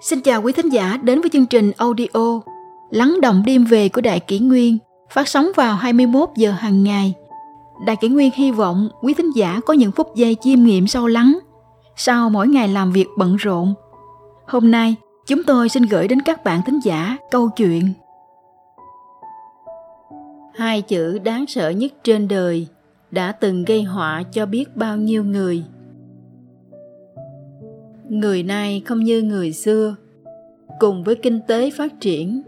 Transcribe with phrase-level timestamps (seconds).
[0.00, 2.40] Xin chào quý thính giả đến với chương trình audio
[2.90, 4.78] Lắng động đêm về của Đại Kỷ Nguyên
[5.10, 7.14] phát sóng vào 21 giờ hàng ngày.
[7.86, 11.06] Đại Kỷ Nguyên hy vọng quý thính giả có những phút giây chiêm nghiệm sâu
[11.06, 11.38] lắng
[11.96, 13.74] sau mỗi ngày làm việc bận rộn.
[14.46, 17.92] Hôm nay, chúng tôi xin gửi đến các bạn thính giả câu chuyện
[20.54, 22.66] Hai chữ đáng sợ nhất trên đời
[23.10, 25.64] đã từng gây họa cho biết bao nhiêu người–
[28.08, 29.96] người nay không như người xưa.
[30.78, 32.42] Cùng với kinh tế phát triển,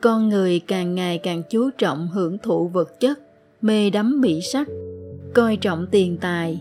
[0.00, 3.20] con người càng ngày càng chú trọng hưởng thụ vật chất,
[3.62, 4.68] mê đắm mỹ sắc,
[5.34, 6.60] coi trọng tiền tài.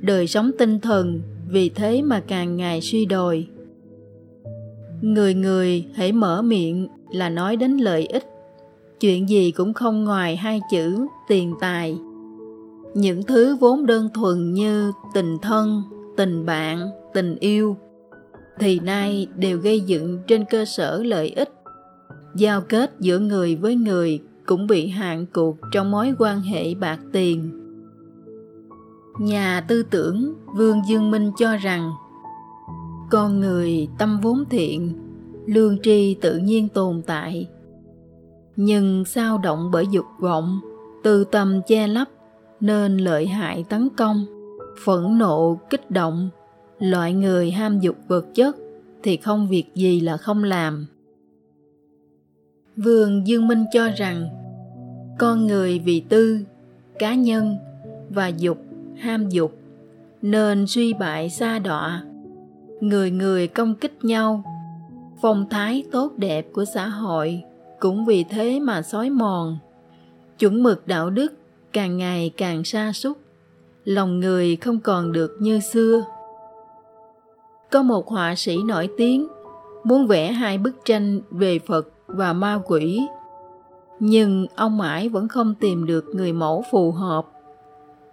[0.00, 3.48] Đời sống tinh thần vì thế mà càng ngày suy đồi.
[5.00, 8.24] Người người hãy mở miệng là nói đến lợi ích.
[9.00, 11.98] Chuyện gì cũng không ngoài hai chữ tiền tài.
[12.94, 15.82] Những thứ vốn đơn thuần như tình thân,
[16.16, 17.76] tình bạn tình yêu,
[18.58, 21.50] thì nay đều gây dựng trên cơ sở lợi ích.
[22.34, 26.98] Giao kết giữa người với người cũng bị hạn cuộc trong mối quan hệ bạc
[27.12, 27.58] tiền.
[29.20, 31.90] Nhà tư tưởng vương dương minh cho rằng,
[33.10, 34.92] con người tâm vốn thiện,
[35.46, 37.48] lương tri tự nhiên tồn tại.
[38.56, 40.60] Nhưng sao động bởi dục vọng
[41.02, 42.08] tư tâm che lấp,
[42.60, 44.26] nên lợi hại tấn công,
[44.84, 46.30] phẫn nộ, kích động
[46.82, 48.56] loại người ham dục vật chất
[49.02, 50.86] thì không việc gì là không làm.
[52.76, 54.28] Vương dương minh cho rằng,
[55.18, 56.40] con người vì tư,
[56.98, 57.56] cá nhân
[58.10, 58.58] và dục,
[58.96, 59.58] ham dục
[60.22, 62.04] nên suy bại xa đọa.
[62.80, 64.44] Người người công kích nhau,
[65.22, 67.42] phong thái tốt đẹp của xã hội
[67.80, 69.58] cũng vì thế mà xói mòn.
[70.38, 71.32] Chuẩn mực đạo đức
[71.72, 73.18] càng ngày càng sa sút,
[73.84, 76.04] lòng người không còn được như xưa
[77.72, 79.28] có một họa sĩ nổi tiếng
[79.84, 83.00] muốn vẽ hai bức tranh về phật và ma quỷ.
[84.00, 87.26] Nhưng ông mãi vẫn không tìm được người mẫu phù hợp.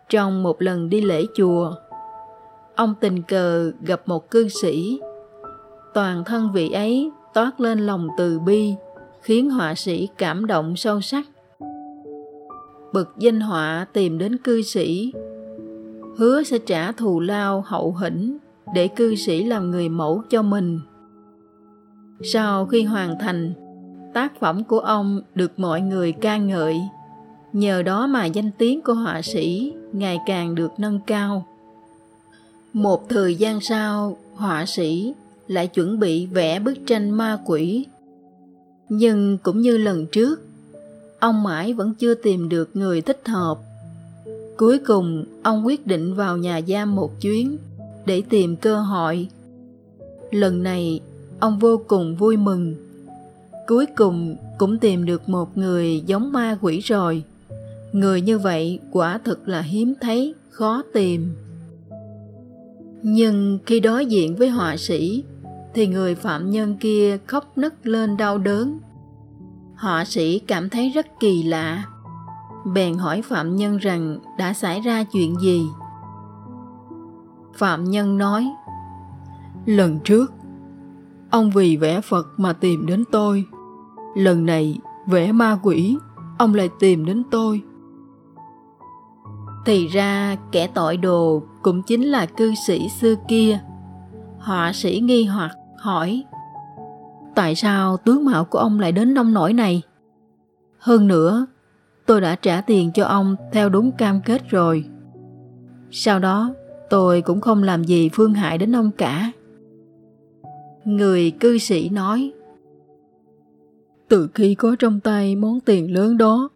[0.09, 1.73] Trong một lần đi lễ chùa,
[2.75, 4.99] ông tình cờ gặp một cư sĩ.
[5.93, 8.73] Toàn thân vị ấy toát lên lòng từ bi,
[9.21, 11.25] khiến họa sĩ cảm động sâu sắc.
[12.93, 15.13] Bực danh họa tìm đến cư sĩ,
[16.17, 18.37] hứa sẽ trả thù lao hậu hĩnh
[18.73, 20.79] để cư sĩ làm người mẫu cho mình.
[22.23, 23.53] Sau khi hoàn thành,
[24.13, 26.81] tác phẩm của ông được mọi người ca ngợi.
[27.53, 31.45] Nhờ đó mà danh tiếng của họa sĩ ngày càng được nâng cao.
[32.73, 35.13] Một thời gian sau, họa sĩ
[35.47, 37.85] lại chuẩn bị vẽ bức tranh ma quỷ.
[38.89, 40.41] Nhưng cũng như lần trước,
[41.19, 43.57] ông mãi vẫn chưa tìm được người thích hợp.
[44.57, 47.57] Cuối cùng, ông quyết định vào nhà giam một chuyến
[48.09, 49.27] để tìm cơ hội.
[50.31, 50.99] Lần này,
[51.39, 52.75] ông vô cùng vui mừng.
[53.67, 57.23] Cuối cùng cũng tìm được một người giống ma quỷ rồi.
[57.91, 61.35] Người như vậy quả thực là hiếm thấy, khó tìm.
[63.03, 65.23] Nhưng khi đối diện với họa sĩ,
[65.73, 68.79] thì người phạm nhân kia khóc nức lên đau đớn.
[69.75, 71.83] Họa sĩ cảm thấy rất kỳ lạ,
[72.73, 75.61] bèn hỏi phạm nhân rằng đã xảy ra chuyện gì
[77.53, 78.51] phạm nhân nói,
[79.65, 80.33] lần trước,
[81.29, 83.45] ông vì vẽ phật mà tìm đến tôi.
[84.15, 85.97] Lần này vẽ ma quỷ,
[86.37, 87.61] ông lại tìm đến tôi.
[89.65, 93.59] Thì ra, kẻ tội đồ cũng chính là cư sĩ xưa kia.
[94.39, 96.23] Họa sĩ nghi hoặc hỏi,
[97.35, 99.81] tại sao tướng mạo của ông lại đến nông nổi này?
[100.79, 101.45] Hơn nữa,
[102.05, 104.85] tôi đã trả tiền cho ông theo đúng cam kết rồi.
[105.91, 106.53] Sau đó
[106.89, 109.31] tôi cũng không làm gì phương hại đến ông cả.
[110.85, 112.31] Người cư sĩ nói,
[114.07, 116.49] từ khi có trong tay món tiền lớn đó,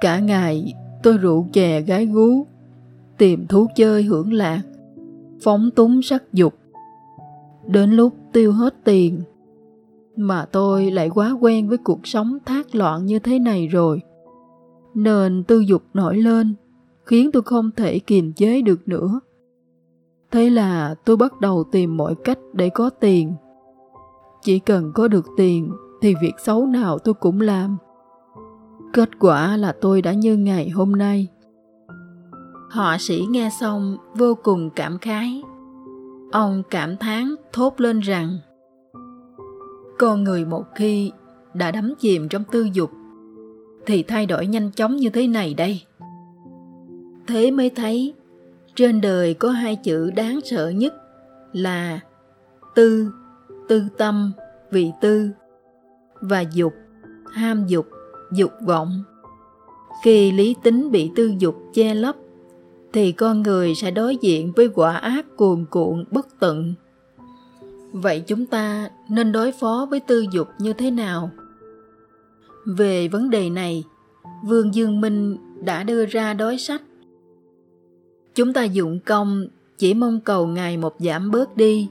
[0.00, 2.46] cả ngày tôi rượu chè gái gú,
[3.18, 4.62] tìm thú chơi hưởng lạc,
[5.42, 6.54] phóng túng sắc dục.
[7.66, 9.20] Đến lúc tiêu hết tiền,
[10.16, 14.00] mà tôi lại quá quen với cuộc sống thác loạn như thế này rồi.
[14.94, 16.54] Nên tư dục nổi lên,
[17.04, 19.20] khiến tôi không thể kiềm chế được nữa
[20.32, 23.34] thế là tôi bắt đầu tìm mọi cách để có tiền.
[24.42, 27.76] Chỉ cần có được tiền thì việc xấu nào tôi cũng làm.
[28.92, 31.28] Kết quả là tôi đã như ngày hôm nay.
[32.70, 35.42] Họa sĩ nghe xong vô cùng cảm khái.
[36.32, 38.38] Ông cảm thán thốt lên rằng,
[39.98, 41.12] con người một khi
[41.54, 42.90] đã đắm chìm trong tư dục
[43.86, 45.82] thì thay đổi nhanh chóng như thế này đây.
[47.26, 48.14] Thế mới thấy
[48.74, 50.94] trên đời có hai chữ đáng sợ nhất
[51.52, 52.00] là
[52.74, 53.12] tư
[53.68, 54.32] tư tâm,
[54.70, 55.30] vị tư
[56.20, 56.72] và dục,
[57.32, 57.86] ham dục
[58.32, 59.02] dục vọng.
[60.04, 62.16] Khi lý tính bị tư dục che lấp,
[62.92, 66.74] thì con người sẽ đối diện với quả ác cuồn cuộn bất tận.
[67.92, 71.30] Vậy chúng ta nên đối phó với tư dục như thế nào?
[72.66, 73.84] Về vấn đề này,
[74.44, 76.82] vương dương minh đã đưa ra đối sách
[78.34, 79.46] chúng ta dụng công,
[79.78, 81.88] chỉ mong cầu ngày một giảm bớt đi,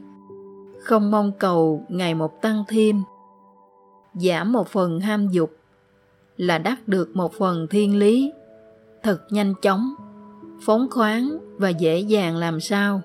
[0.83, 3.01] không mong cầu ngày một tăng thêm.
[4.13, 5.51] Giảm một phần ham dục
[6.37, 8.31] là đắc được một phần thiên lý,
[9.03, 9.93] thật nhanh chóng,
[10.61, 13.01] phóng khoáng và dễ dàng làm sao.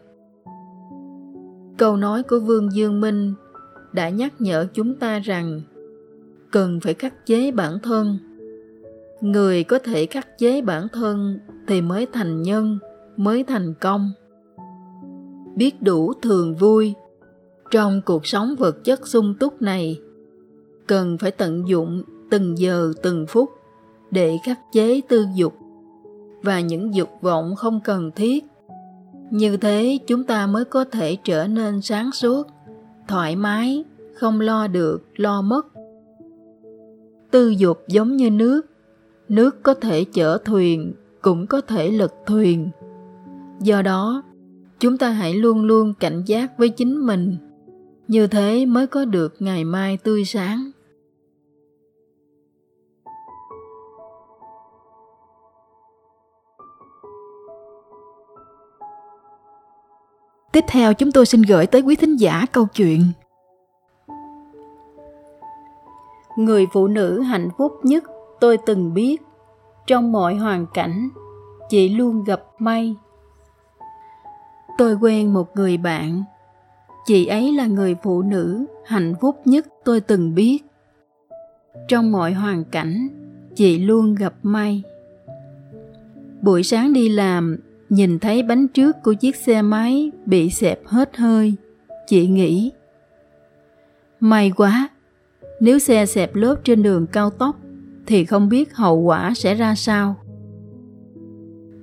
[1.78, 3.34] Câu nói của vương dương minh
[3.92, 5.60] đã nhắc nhở chúng ta rằng,
[6.50, 8.18] cần phải khắc chế bản thân.
[9.20, 12.78] Người có thể khắc chế bản thân thì mới thành nhân
[13.16, 14.10] mới thành công.
[15.54, 16.94] Biết đủ thường vui.
[17.70, 20.00] Trong cuộc sống vật chất sung túc này,
[20.86, 23.50] cần phải tận dụng từng giờ, từng phút
[24.10, 25.54] để khắc chế tư dục
[26.42, 28.44] và những dục vọng không cần thiết.
[29.30, 32.46] Như thế, chúng ta mới có thể trở nên sáng suốt,
[33.08, 33.84] thoải mái,
[34.14, 35.66] không lo được, lo mất.
[37.30, 38.62] Tư dục giống như nước.
[39.28, 42.70] Nước có thể chở thuyền, cũng có thể lật thuyền
[43.60, 44.22] do đó
[44.78, 47.36] chúng ta hãy luôn luôn cảnh giác với chính mình.
[48.08, 50.70] Như thế mới có được ngày mai tươi sáng.
[60.52, 63.00] Tiếp theo chúng tôi xin gửi tới quý thính giả câu chuyện.
[66.36, 68.04] Người phụ nữ hạnh phúc nhất
[68.40, 69.22] tôi từng biết.
[69.86, 71.08] Trong mọi hoàn cảnh,
[71.68, 72.96] chị luôn gặp may.
[74.78, 76.22] Tôi quen một người bạn.
[77.06, 80.58] Chị ấy là người phụ nữ hạnh phúc nhất tôi từng biết.
[81.88, 83.08] Trong mọi hoàn cảnh,
[83.54, 84.82] chị luôn gặp may.
[86.42, 87.56] Buổi sáng đi làm,
[87.88, 91.56] nhìn thấy bánh trước của chiếc xe máy bị xẹp hết hơi
[92.06, 92.72] chị nghĩ
[94.20, 94.88] may quá
[95.60, 97.56] nếu xe xẹp lốp trên đường cao tốc
[98.06, 100.16] thì không biết hậu quả sẽ ra sao.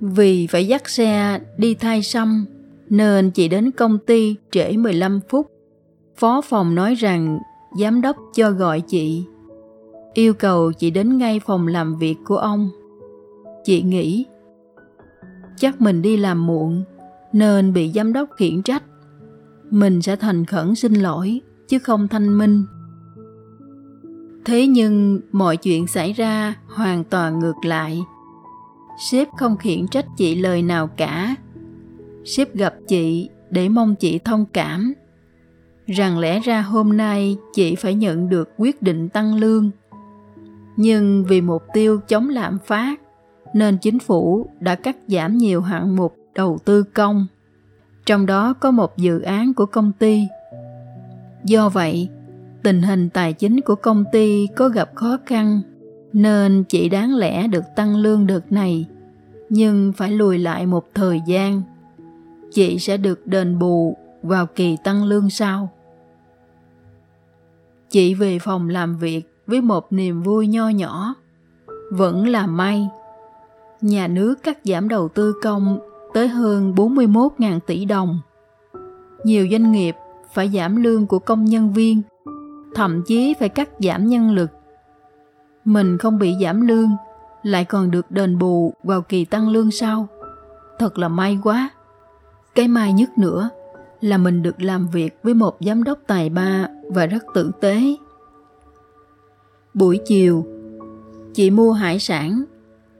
[0.00, 2.46] Vì phải dắt xe đi thay xăm
[2.96, 5.50] nên chị đến công ty trễ 15 phút.
[6.16, 7.38] Phó phòng nói rằng,
[7.78, 9.24] giám đốc cho gọi chị.
[10.14, 12.70] Yêu cầu chị đến ngay phòng làm việc của ông.
[13.64, 14.26] Chị nghĩ,
[15.56, 16.84] chắc mình đi làm muộn,
[17.32, 18.82] nên bị giám đốc khiển trách
[19.70, 22.64] mình sẽ thành khẩn xin lỗi, chứ không thanh minh
[24.44, 28.02] thế nhưng mọi chuyện xảy ra hoàn toàn ngược lại
[28.98, 31.34] sếp không khiển trách chị lời nào cả
[32.24, 34.94] sếp gặp chị để mong chị thông cảm.
[35.86, 39.70] Rằng lẽ ra hôm nay chị phải nhận được quyết định tăng lương.
[40.76, 43.00] Nhưng vì mục tiêu chống lạm phát,
[43.54, 47.26] nên chính phủ đã cắt giảm nhiều hạng mục đầu tư công.
[48.06, 50.22] Trong đó có một dự án của công ty.
[51.44, 52.08] Do vậy,
[52.62, 55.60] tình hình tài chính của công ty có gặp khó khăn,
[56.12, 58.86] nên chị đáng lẽ được tăng lương đợt này,
[59.48, 61.62] nhưng phải lùi lại một thời gian
[62.54, 65.70] chị sẽ được đền bù vào kỳ tăng lương sau
[67.88, 71.14] chị về phòng làm việc với một niềm vui nho nhỏ
[71.90, 72.88] vẫn là may
[73.80, 75.78] nhà nước cắt giảm đầu tư công
[76.14, 78.20] tới hơn 41.000 tỷ đồng.
[79.24, 79.96] Nhiều doanh nghiệp
[80.32, 82.02] phải giảm lương của công nhân viên,
[82.74, 84.50] thậm chí phải cắt giảm nhân lực.
[85.64, 86.90] Mình không bị giảm lương,
[87.42, 90.06] lại còn được đền bù vào kỳ tăng lương sau.
[90.78, 91.70] Thật là may quá.
[92.54, 93.50] Cái may nhất nữa
[94.00, 97.80] là mình được làm việc với một giám đốc tài ba và rất tử tế.
[99.74, 100.46] Buổi chiều,
[101.34, 102.44] chị mua hải sản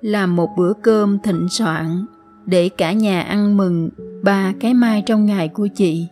[0.00, 2.04] làm một bữa cơm thịnh soạn
[2.46, 3.90] để cả nhà ăn mừng
[4.22, 6.06] ba cái mai trong ngày của chị.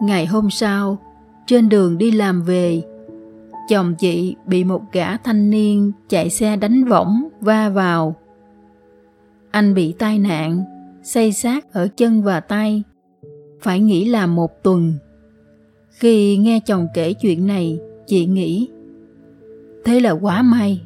[0.00, 0.98] Ngày hôm sau,
[1.46, 2.82] trên đường đi làm về,
[3.68, 8.14] chồng chị bị một gã thanh niên chạy xe đánh võng va vào.
[9.50, 10.64] Anh bị tai nạn,
[11.04, 12.82] xây sát ở chân và tay,
[13.60, 14.94] phải nghỉ làm một tuần.
[15.90, 18.68] Khi nghe chồng kể chuyện này, chị nghĩ,
[19.84, 20.80] thế là quá may.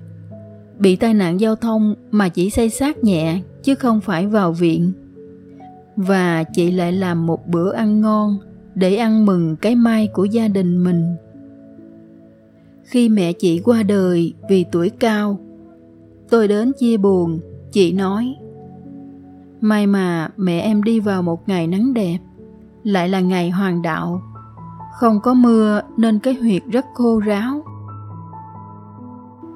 [0.79, 4.93] Bị tai nạn giao thông mà chỉ xây sát nhẹ chứ không phải vào viện.
[5.97, 8.39] Và chị lại làm một bữa ăn ngon
[8.75, 11.17] để ăn mừng cái may của gia đình mình.
[12.85, 15.39] Khi mẹ chị qua đời vì tuổi cao
[16.31, 17.41] tôi đến chia buồn
[17.73, 18.35] chị nói
[19.61, 22.19] may mà mẹ em đi vào một ngày nắng đẹp,
[22.85, 24.23] lại là ngày hoàng đạo.
[24.93, 27.63] Không có mưa nên cái huyệt rất khô ráo.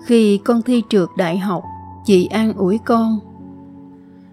[0.05, 1.65] Khi con thi trượt đại học,
[2.05, 3.19] chị an ủi con,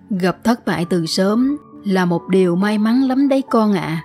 [0.10, 3.82] gặp thất bại từ sớm là một điều may mắn lắm đấy con ạ.
[3.82, 4.04] À.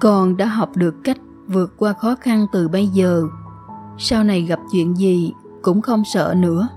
[0.00, 3.22] con đã học được cách vượt qua khó khăn từ bây giờ.
[3.98, 6.68] Sau này gặp chuyện gì cũng không sợ nữa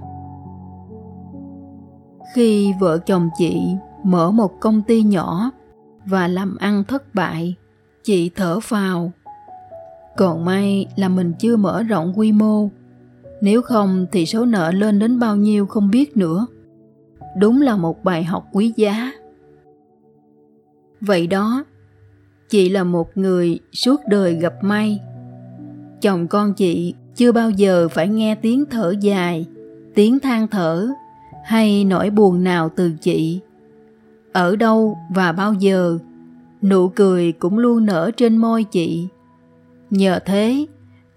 [2.34, 3.62] khi vợ chồng chị
[4.04, 5.52] mở một công ty nhỏ
[6.06, 7.56] và làm ăn thất bại,
[8.04, 9.12] chị thở phào.
[10.18, 12.70] Còn may là mình chưa mở rộng quy mô,
[13.42, 16.48] nếu không thì số nợ lên đến bao nhiêu không biết nữa.
[17.38, 19.12] Đúng là một bài học quý giá.
[21.02, 21.64] Vậy đó,
[22.50, 25.00] chị là một người suốt đời gặp may.
[26.02, 29.46] Chồng con chị chưa bao giờ phải nghe tiếng thở dài,
[29.96, 30.88] tiếng than thở
[31.44, 33.40] hay nỗi buồn nào từ chị?
[34.34, 35.98] Ở đâu và bao giờ?
[36.62, 39.08] Nụ cười cũng luôn nở trên môi chị.
[39.90, 40.66] Nhờ thế,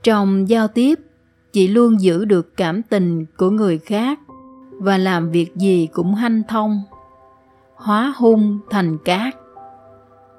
[0.02, 1.00] trong giao tiếp,
[1.52, 4.20] chị luôn giữ được cảm tình của người khác
[4.70, 6.82] và làm việc gì cũng hanh thông,
[7.74, 9.34] hóa hung thành cát.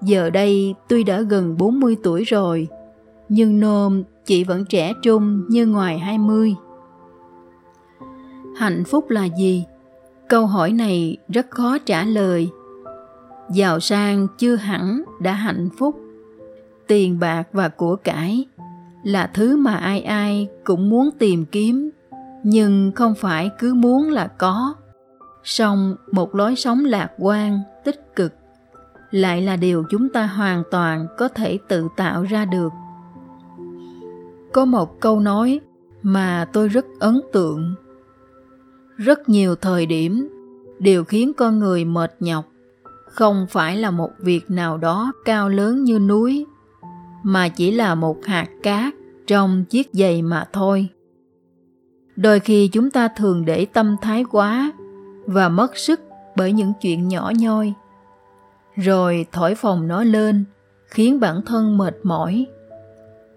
[0.01, 2.67] Giờ đây tuy đã gần 40 tuổi rồi,
[3.29, 6.55] nhưng nôm chị vẫn trẻ trung như ngoài 20
[8.57, 9.65] hạnh phúc là gì?
[10.29, 12.49] Câu hỏi này rất khó trả lời.
[13.51, 15.99] Giàu sang chưa hẳn đã hạnh phúc.
[16.87, 18.45] Tiền bạc và của cải
[19.03, 21.89] là thứ mà ai ai cũng muốn tìm kiếm,
[22.43, 24.73] nhưng không phải cứ muốn là có.
[25.43, 28.33] Song một lối sống lạc quan, tích cực
[29.11, 32.73] lại là điều chúng ta hoàn toàn có thể tự tạo ra được.
[34.53, 35.59] Có một câu nói
[36.01, 37.75] mà tôi rất ấn tượng
[38.97, 40.29] rất nhiều thời điểm
[40.79, 42.45] điều khiến con người mệt nhọc.
[43.05, 46.45] Không phải là một việc nào đó cao lớn như núi,
[47.23, 48.93] mà chỉ là một hạt cát
[49.27, 50.89] trong chiếc giày mà thôi.
[52.15, 54.71] Đôi khi chúng ta thường để tâm thái quá
[55.25, 56.01] và mất sức
[56.35, 57.73] bởi những chuyện nhỏ nhoi.
[58.75, 60.45] Rồi thổi phồng nó lên,
[60.85, 62.45] khiến bản thân mệt mỏi.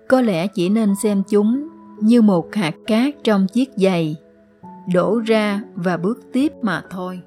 [0.08, 1.68] Có lẽ chỉ nên xem chúng
[2.00, 4.16] như một hạt cát trong chiếc giày
[4.92, 7.20] đổ ra và bước tiếp mà thôi.